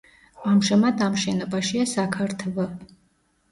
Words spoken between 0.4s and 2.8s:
ამჟამად ამ შენობაშია საქართვ.